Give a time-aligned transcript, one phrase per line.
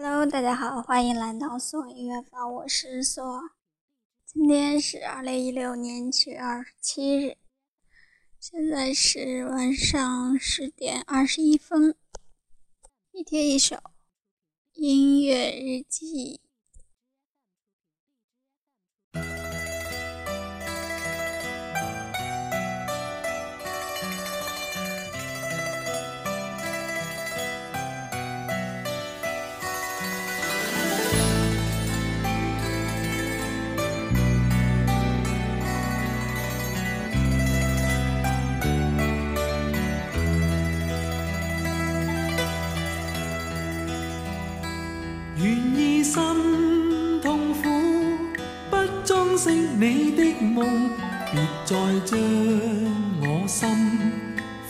[0.00, 3.50] Hello，大家好，欢迎来到索音乐坊，我是索。
[4.24, 7.36] 今天是二零一六年七月二十七日，
[8.38, 11.96] 现在是晚上十点二十一分。
[13.10, 13.76] 一天一首
[14.74, 16.40] 音乐日记。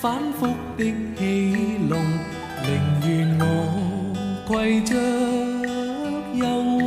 [0.01, 0.85] 反复的
[1.17, 1.99] 戏弄，
[2.63, 2.69] 宁
[3.03, 3.43] 愿我
[4.47, 4.95] 携着
[6.35, 6.45] 忧
[6.79, 6.83] 郁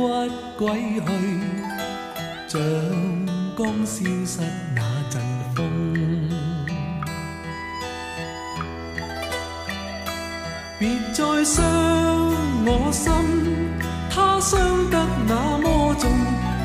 [0.58, 0.62] 归
[1.04, 1.06] 去，
[2.48, 2.58] 像
[3.54, 4.40] 刚消失
[4.74, 5.20] 那阵
[5.54, 5.60] 风，
[10.78, 11.62] 别再伤
[12.64, 13.12] 我心。
[14.08, 14.58] 他伤
[14.90, 16.10] 得那么重，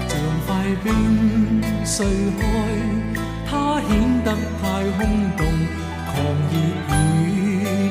[0.07, 0.47] 像块
[0.81, 2.05] 冰碎
[2.39, 2.43] 开，
[3.45, 3.89] 他显
[4.23, 4.63] 得太
[4.97, 4.99] 空
[5.35, 5.45] 洞，
[6.17, 6.57] 狂热
[7.27, 7.29] 与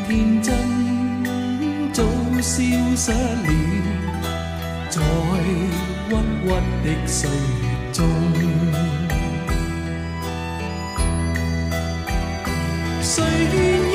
[0.08, 0.50] 天真
[1.92, 2.02] 早
[2.41, 2.50] 消
[2.96, 3.48] 失了，
[4.91, 5.00] 在
[5.44, 5.46] 郁
[6.42, 6.44] 郁
[6.82, 7.98] 的岁月中，
[13.00, 13.22] 谁
[13.54, 13.56] 愿
[13.92, 13.94] 意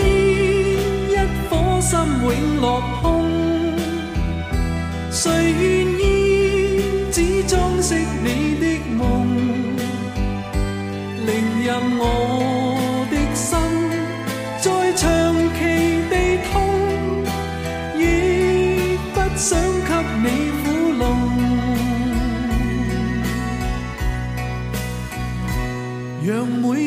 [1.12, 1.14] 一
[1.50, 1.90] 颗心
[2.24, 2.26] 永
[2.62, 2.66] 落
[3.02, 3.11] 空？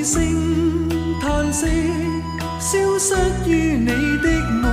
[0.04, 0.20] 声
[1.18, 1.66] 叹息
[2.60, 3.14] 消失
[3.48, 4.28] 于你的
[4.60, 4.70] 梦，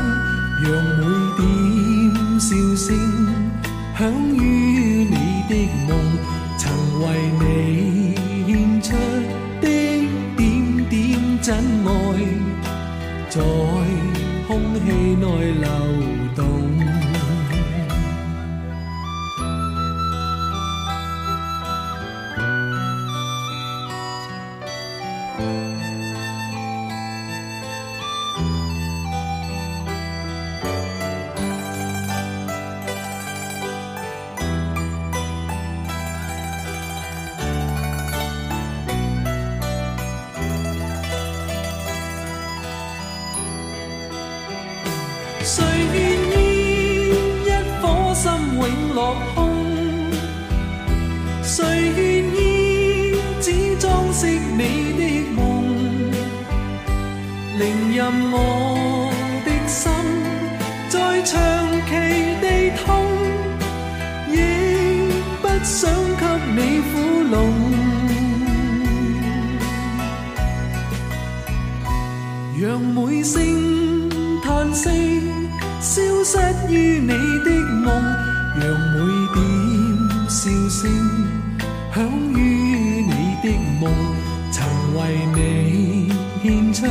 [0.61, 0.69] 让
[0.99, 1.01] 每
[1.37, 1.41] 点
[2.37, 2.85] 笑声。
[3.97, 5.15] 响于你
[5.47, 5.53] 的
[5.87, 5.89] 梦，
[6.57, 6.61] 曾
[6.99, 7.05] 为
[7.39, 8.15] 你
[8.45, 8.87] 献出
[9.61, 9.67] 的
[10.35, 10.39] 点
[10.89, 10.91] 点
[11.41, 11.47] 真
[11.85, 11.89] 爱，
[13.29, 13.39] 在
[14.47, 14.49] 空
[14.83, 15.23] 气内
[15.61, 15.65] 流
[45.53, 45.61] 谁
[45.93, 45.99] 愿
[46.31, 46.39] 意
[47.43, 47.49] 一
[47.81, 48.63] 颗心永
[48.95, 48.99] 落
[49.35, 49.35] 空？
[51.43, 51.99] 谁愿
[52.33, 52.39] 意
[53.41, 54.63] 只装饰你
[54.97, 55.01] 的
[55.35, 55.41] 梦？
[57.59, 57.99] 宁任
[58.31, 59.11] 我
[59.43, 59.91] 的心
[60.87, 61.35] 再长
[61.85, 61.91] 期
[62.39, 62.87] 地痛，
[64.31, 64.39] 亦
[65.41, 66.23] 不想给
[66.55, 66.59] 你
[66.93, 66.93] 苦
[67.29, 67.37] 弄，
[72.57, 73.35] 让每声
[74.41, 75.30] 叹息。
[76.23, 77.49] 消失于你的
[77.83, 77.91] 梦，
[78.55, 78.97] 让每
[79.33, 79.37] 点
[80.29, 80.79] 笑声
[81.93, 81.97] 响
[82.35, 82.37] 于
[83.01, 83.11] 你
[83.41, 83.45] 的
[83.79, 83.83] 梦，
[84.51, 84.63] 曾
[84.95, 84.99] 为
[85.35, 86.85] 你献出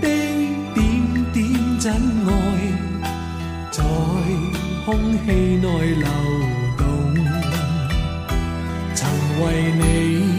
[0.00, 0.04] 的
[0.74, 0.76] 点
[1.32, 1.36] 点
[1.78, 1.92] 真
[2.26, 2.30] 爱，
[3.70, 3.84] 在
[4.84, 4.88] 空
[5.24, 5.26] 气
[5.58, 6.06] 内流
[6.76, 6.84] 动，
[8.94, 9.08] 曾
[9.42, 9.44] 为
[9.78, 10.35] 你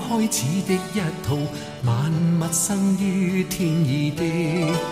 [0.00, 1.36] 开始的一套，
[1.84, 4.22] 万物生于天意的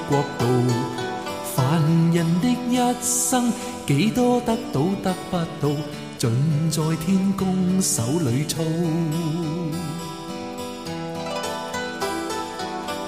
[0.09, 0.47] 国度。
[1.55, 3.53] 凡人的一生，
[3.87, 5.69] 几多得到得不到，
[6.19, 6.31] 尽
[6.71, 8.63] 在天公手里操。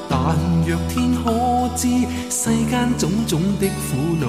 [0.08, 0.36] 但
[0.66, 1.88] 若天可知
[2.31, 4.26] 世间种种的苦恼，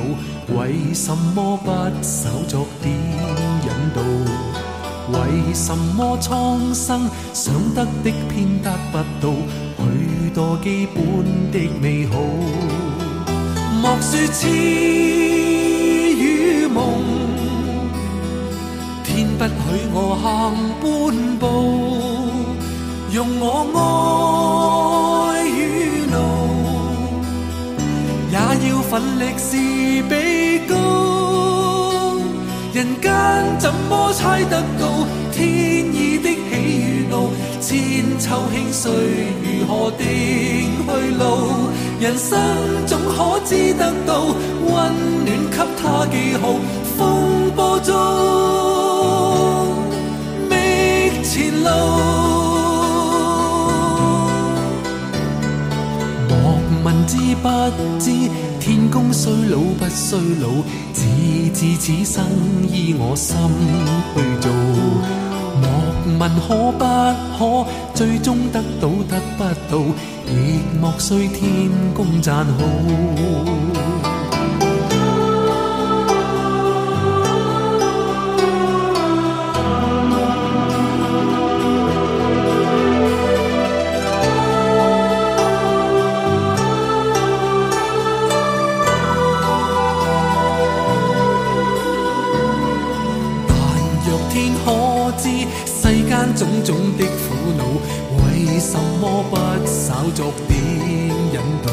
[0.57, 1.71] 为什么不
[2.01, 3.24] 手作点？
[5.15, 9.29] 为什么苍生想得的偏得不到
[9.77, 11.03] 许多基本
[11.51, 12.15] 的美好？
[13.81, 16.83] 莫说痴与梦，
[19.03, 19.51] 天不许
[19.93, 20.23] 我行
[20.81, 20.83] 半
[21.39, 21.43] 步，
[23.13, 23.43] 用我
[25.33, 25.49] 爱与
[26.11, 26.15] 怒，
[28.31, 28.33] 也
[28.69, 29.49] 要奋力是
[30.09, 30.13] 比
[30.67, 30.75] 高。
[32.75, 33.09] 人间
[33.57, 35.45] 怎么猜得到天
[35.95, 37.29] 意的喜与怒？
[37.61, 38.91] 千秋兴衰
[39.41, 40.05] 如何定
[40.85, 41.23] 去路？
[42.01, 42.37] 人生
[42.85, 44.91] 总可知得到温
[45.23, 46.59] 暖，给他记号。
[46.97, 47.93] 风波中
[50.49, 50.53] 觅
[51.23, 51.69] 前路，
[56.27, 57.47] 莫问知不
[58.01, 58.11] 知
[58.65, 60.49] 天公衰老不衰老，
[60.91, 61.05] 只
[61.53, 62.25] 知此生
[62.67, 63.37] 依我心
[64.15, 64.51] 去做。
[65.61, 65.63] 莫
[66.17, 66.83] 问可不
[67.37, 69.77] 可，最终得到得不到，
[70.27, 70.33] 亦
[70.81, 72.63] 莫需天公赞好。
[96.35, 97.61] 種種的苦惱，
[98.19, 99.33] 為什麼不
[99.65, 100.53] 稍作點
[101.31, 101.67] 引導？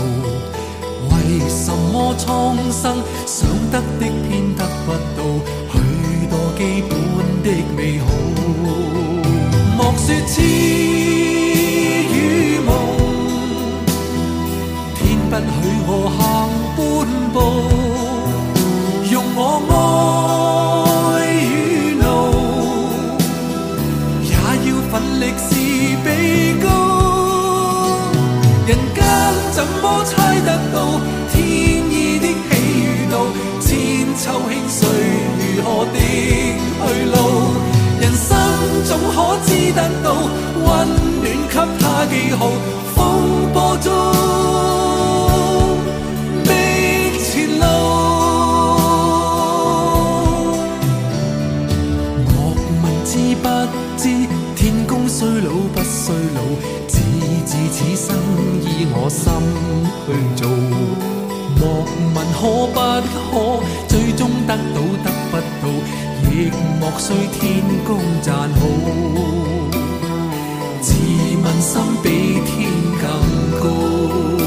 [1.10, 1.14] 為
[1.48, 2.24] 什麼蒼
[2.70, 2.84] 生
[3.26, 5.20] 想得的偏得不到
[5.72, 5.74] 許
[6.30, 6.92] 多基本
[7.42, 8.06] 的美好？
[9.76, 10.40] 莫說痴
[12.12, 12.14] 與
[12.60, 12.70] 夢，
[14.96, 15.42] 天不許
[15.88, 16.20] 我行
[16.76, 16.80] 半
[17.32, 17.81] 步。
[39.14, 40.06] 可知得到
[40.64, 40.66] 温
[41.20, 42.40] 暖，给他记号。
[42.94, 43.00] 风
[43.52, 43.86] 波中
[46.44, 46.48] 觅
[47.24, 47.64] 前路。
[52.28, 52.32] 莫
[52.82, 53.10] 问知
[53.42, 53.44] 不
[53.96, 54.02] 知
[54.54, 56.02] 天公衰老不衰
[56.34, 56.38] 老，
[56.86, 56.94] 只
[57.46, 58.06] 知此生
[58.62, 59.20] 依我心
[60.06, 60.40] 去做。
[61.58, 61.60] 莫
[62.14, 62.40] 问可
[62.72, 62.76] 不
[63.30, 63.32] 可，
[63.88, 65.11] 最终得到得不到，
[66.34, 66.50] 亦
[66.80, 68.66] 莫需天公赞好。
[70.80, 70.94] 自
[71.44, 72.08] 问心比
[72.46, 72.70] 天
[73.00, 74.41] 更高。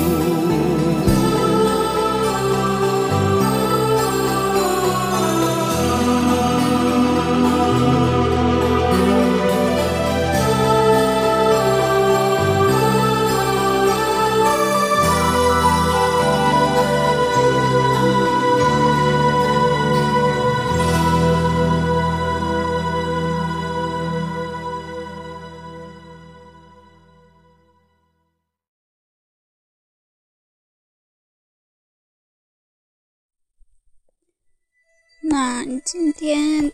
[35.37, 36.71] 那今天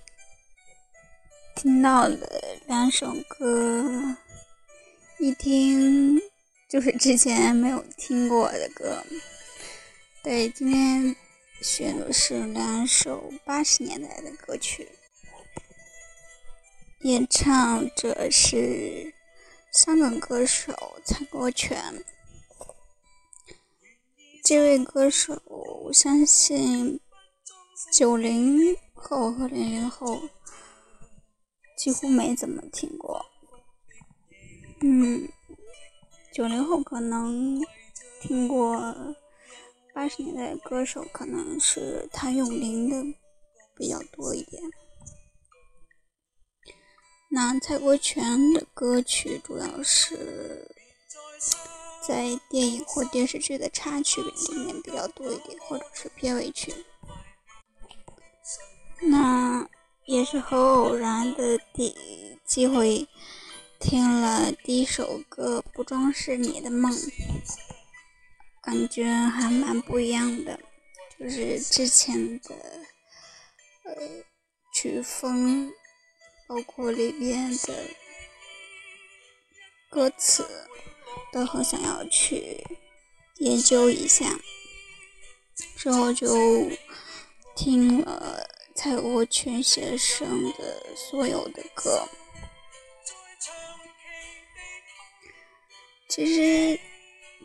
[1.56, 4.15] 听到的两首歌，
[5.18, 6.22] 一听
[6.70, 9.03] 就是之前没有听过的歌。
[10.22, 11.15] 对，今天
[11.63, 14.88] 选的是两首八十年代的歌曲，
[17.00, 19.12] 演唱者是
[19.74, 22.06] 香港歌手蔡国权。
[24.44, 27.00] 这位歌手，我相信。
[27.90, 30.22] 九零后和零零后
[31.78, 33.26] 几乎没怎么听过，
[34.82, 35.28] 嗯，
[36.34, 37.60] 九零后可能
[38.22, 39.16] 听过
[39.94, 43.18] 八十年代歌手，可能是谭咏麟的
[43.76, 44.62] 比较多一点。
[47.30, 50.70] 那蔡国权的歌曲主要是
[52.08, 54.32] 在电影或电视剧的插曲里
[54.66, 56.74] 面比较多一点，或者是片尾曲。
[59.01, 59.67] 那
[60.05, 61.96] 也是很偶然的第
[62.46, 63.08] 机会，
[63.79, 66.91] 听了第一首歌《不装饰你的梦》，
[68.62, 70.60] 感觉还蛮不一样的。
[71.20, 72.55] 就是之前的
[73.84, 73.93] 呃
[74.74, 75.72] 曲风，
[76.48, 77.88] 包括里边的
[79.89, 80.48] 歌词，
[81.31, 82.63] 都很想要去
[83.38, 84.39] 研究一下。
[85.75, 86.70] 之后就
[87.55, 88.48] 听了
[88.84, 92.10] 蔡国权先生的所有的歌。
[96.10, 96.80] 其实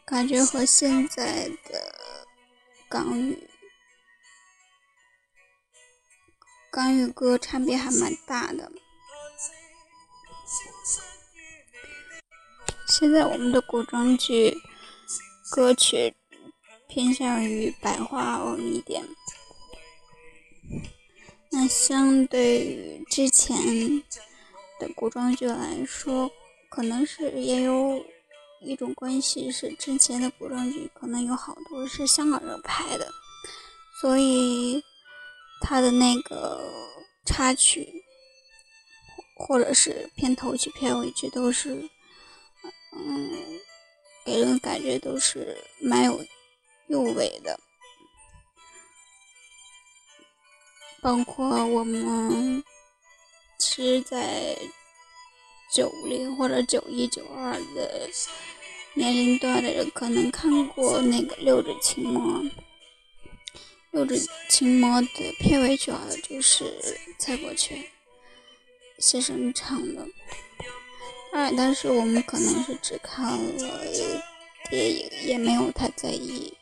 [0.07, 1.95] 感觉和现在的
[2.89, 3.47] 港语
[6.71, 8.73] 港语歌差别还蛮大的。
[12.89, 14.57] 现在我们的古装剧
[15.51, 16.15] 歌曲
[16.89, 19.07] 偏向于白话文一点，
[21.51, 23.57] 那相对于之前
[24.79, 26.31] 的古装剧来说，
[26.69, 28.05] 可能是也有。
[28.59, 33.07] 一种关系是之前的古装剧可能有好多是香港人拍的，
[34.01, 34.83] 所以
[35.61, 36.73] 他的那个
[37.27, 38.03] 插曲
[39.37, 41.89] 或者是片头曲、片尾曲都是，
[42.97, 43.31] 嗯，
[44.25, 46.25] 给人感觉都是蛮有
[46.89, 47.61] 韵味的。
[51.07, 52.65] 包括我们
[53.59, 54.59] 其实，在
[55.73, 58.11] 九零或者九一、九二的。
[58.95, 62.41] 年龄段的人可能看过那个《六指琴魔》，
[63.93, 67.79] 《六指琴魔》的片尾曲好像就是蔡国权
[68.99, 70.05] 先生唱的。
[71.31, 73.85] 当然，但是我们可能是只看了
[74.71, 76.53] 电影，也没有太在意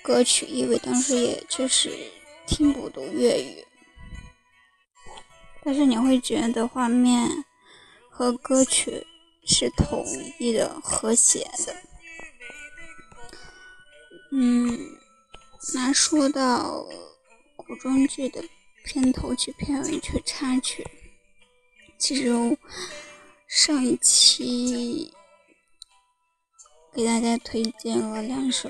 [0.00, 1.90] 歌曲，因为当时也确实
[2.48, 3.64] 听不懂粤语。
[5.62, 7.44] 但是你会觉得画面
[8.10, 9.06] 和歌曲。
[9.50, 10.04] 是统
[10.38, 11.74] 一的、和谐的。
[14.30, 14.78] 嗯，
[15.72, 16.86] 那说到
[17.56, 18.44] 古装剧的
[18.84, 20.86] 片头曲、片尾曲、插曲，
[21.96, 22.28] 其实
[23.46, 25.14] 上一期
[26.92, 28.68] 给大家推荐了两首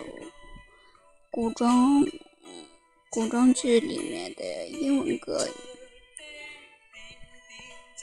[1.28, 2.04] 古装
[3.10, 5.48] 古装剧里面的英文歌。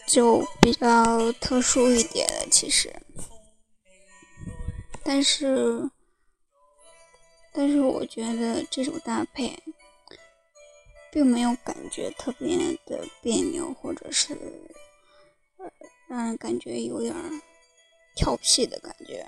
[0.08, 2.94] 就比较特殊一点了，其实，
[5.04, 5.90] 但是，
[7.52, 9.58] 但是我觉得这种搭配
[11.12, 14.38] 并没有感觉特别的别扭，或者是
[16.08, 17.16] 让人感觉有点
[18.16, 19.28] 调皮的感觉。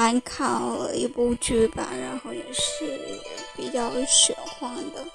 [0.00, 3.20] 还看了一部剧吧，然后也是
[3.54, 5.06] 比较玄幻的，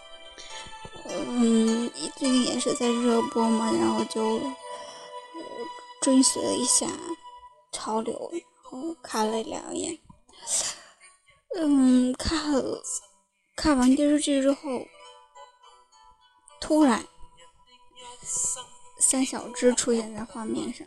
[1.10, 4.39] 嗯，最近也是在热播嘛，然后就
[6.04, 6.86] 追随了一下
[7.72, 9.98] 潮流，然后看了两眼，
[11.56, 12.54] 嗯，看
[13.56, 14.86] 看完电视剧之后，
[16.62, 17.04] 突然
[19.00, 20.86] 三小只出现在画面上，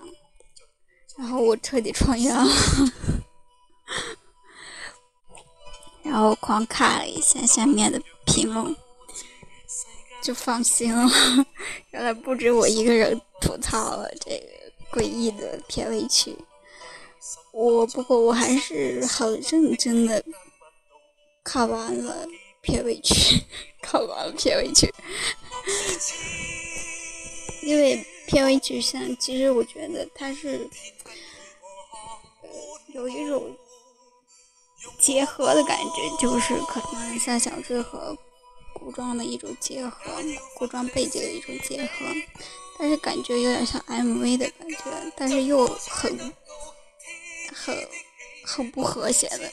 [1.17, 2.47] 然后我彻底穿越了。
[6.09, 8.75] 然后狂看了一下下面的评论，
[10.23, 11.07] 就放心了。
[11.93, 14.31] 原来不止我一个人吐槽了这
[14.91, 16.35] 个诡异的片尾曲。
[17.53, 20.25] 我不过我还是很认真的
[21.45, 22.27] 看完了
[22.63, 23.43] 片尾曲，
[23.83, 24.91] 看完了片尾曲。
[27.63, 30.67] 因为片尾曲像，其实我觉得它是
[32.95, 33.55] 有一种。
[34.99, 38.17] 结合的感觉就是可能像小智和
[38.75, 39.99] 古装的一种结合，
[40.57, 41.91] 古装背景的一种结合，
[42.79, 46.33] 但是感觉有点像 MV 的感觉，但是又很
[47.53, 47.89] 很
[48.45, 49.51] 很不和谐的，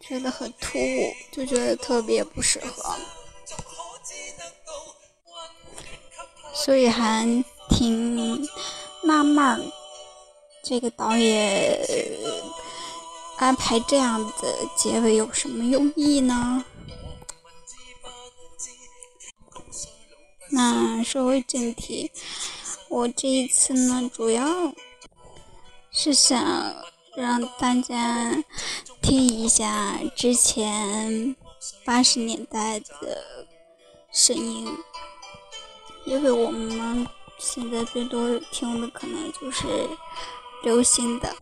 [0.00, 2.96] 觉得很突兀，就觉得特别不适合，
[6.52, 8.48] 所以还挺
[9.04, 9.70] 纳闷
[10.64, 11.80] 这个导演。
[13.40, 16.62] 安排这样的结尾有什么用意呢？
[20.50, 22.12] 那说回正题，
[22.90, 24.44] 我这一次呢，主要
[25.90, 26.38] 是想
[27.16, 28.44] 让大家
[29.00, 31.34] 听一下之前
[31.82, 33.46] 八十年代的
[34.12, 34.68] 声音，
[36.04, 39.66] 因为我们现在最多听的可能就是
[40.62, 41.34] 流行的、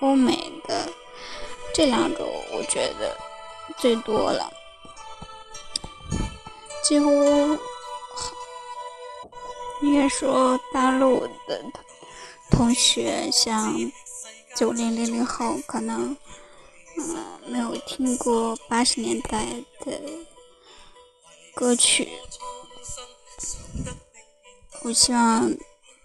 [0.00, 0.92] 欧美的。
[1.74, 3.16] 这两种我觉得
[3.78, 4.52] 最多了，
[6.84, 7.10] 几乎
[9.82, 11.64] 应该说大陆的
[12.50, 13.74] 同学，像
[14.54, 16.16] 九零零零后，可能
[16.98, 19.46] 嗯没有听过八十年代
[19.80, 19.98] 的
[21.54, 22.08] 歌曲。
[24.82, 25.50] 我希望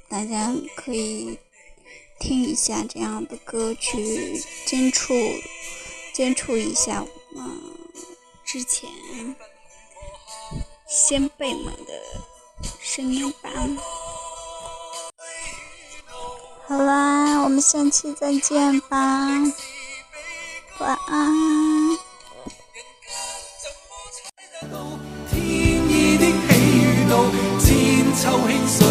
[0.07, 1.37] 大家可以
[2.19, 5.13] 听一下这样的歌曲，接触
[6.13, 7.05] 接触一下
[7.35, 7.61] 嗯
[8.43, 8.89] 之前
[10.87, 11.93] 先辈们的
[12.81, 13.51] 声音吧。
[16.67, 19.27] 好啦，我们下期再见吧，
[20.79, 21.97] 晚安。
[28.19, 28.87] 秋轻岁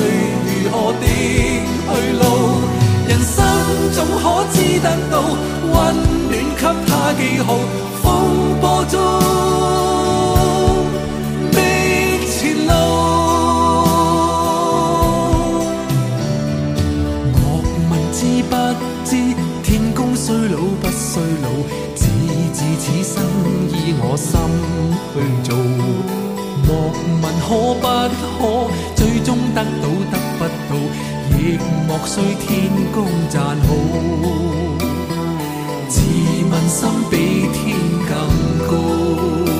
[0.46, 1.10] 如何的去路？
[1.10, 1.15] 人
[3.36, 3.38] 生
[3.92, 5.74] 总可知得到温
[6.30, 7.48] 暖，给他记号。
[8.02, 8.04] 风
[8.60, 8.94] 波中
[11.52, 11.58] 的
[12.26, 12.34] 前
[12.66, 12.70] 路，
[17.32, 17.36] 莫
[17.90, 18.52] 问知不
[19.04, 19.10] 知
[19.62, 21.46] 天公衰老不衰老？
[21.94, 22.00] 只
[22.54, 23.14] 知此生
[23.68, 24.30] 依我心
[25.12, 25.48] 去做。
[26.66, 26.68] 莫
[27.22, 27.44] 问可
[27.80, 27.84] 不
[28.38, 28.40] 可？
[28.94, 30.72] 最终得到得不到，
[31.32, 33.74] 亦莫需天公赞好
[35.88, 36.00] 自
[36.50, 37.16] 问心比
[37.52, 37.78] 天
[38.08, 39.55] 更高。